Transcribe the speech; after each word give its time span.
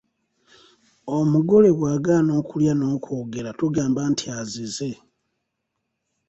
Omugole 1.17 1.69
bw’agaana 1.77 2.31
okulya 2.41 2.73
n’okwogera 2.75 3.49
tugamba 3.59 4.01
nti 4.11 4.25
azize. 4.39 4.91